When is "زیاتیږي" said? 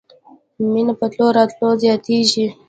1.83-2.45